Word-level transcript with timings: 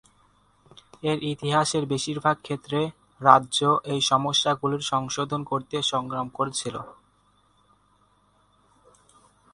এর 1.03 1.17
ইতিহাসের 1.31 1.83
বেশিরভাগ 1.85 2.35
ক্ষেত্রে, 2.41 2.79
রাজ্য 3.21 3.59
এই 3.85 4.01
সমস্যাগুলি 4.11 4.77
সংশোধন 4.91 5.41
করতে 5.43 5.77
সংগ্রাম 5.91 6.27
করেছিল। 6.37 6.75